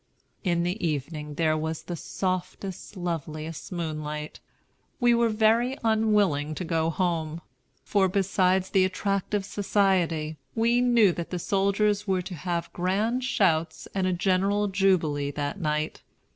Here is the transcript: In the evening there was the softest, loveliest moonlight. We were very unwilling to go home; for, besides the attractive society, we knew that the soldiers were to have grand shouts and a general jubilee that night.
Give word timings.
In 0.43 0.63
the 0.63 0.83
evening 0.83 1.35
there 1.35 1.55
was 1.55 1.83
the 1.83 1.95
softest, 1.95 2.97
loveliest 2.97 3.71
moonlight. 3.71 4.39
We 4.99 5.13
were 5.13 5.29
very 5.29 5.77
unwilling 5.83 6.55
to 6.55 6.65
go 6.65 6.89
home; 6.89 7.39
for, 7.83 8.09
besides 8.09 8.71
the 8.71 8.83
attractive 8.83 9.45
society, 9.45 10.37
we 10.55 10.81
knew 10.81 11.11
that 11.11 11.29
the 11.29 11.37
soldiers 11.37 12.07
were 12.07 12.23
to 12.23 12.33
have 12.33 12.73
grand 12.73 13.23
shouts 13.23 13.87
and 13.93 14.07
a 14.07 14.13
general 14.13 14.69
jubilee 14.69 15.29
that 15.29 15.59
night. 15.61 16.01